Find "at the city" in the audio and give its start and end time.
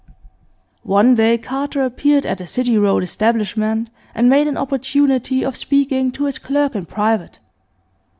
2.25-2.75